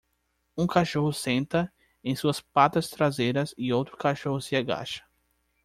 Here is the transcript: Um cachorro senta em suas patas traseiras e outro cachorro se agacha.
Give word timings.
Um 0.57 0.65
cachorro 0.65 1.13
senta 1.13 1.71
em 2.03 2.15
suas 2.15 2.41
patas 2.41 2.89
traseiras 2.89 3.53
e 3.55 3.71
outro 3.71 3.95
cachorro 3.97 4.41
se 4.41 4.55
agacha. 4.55 5.03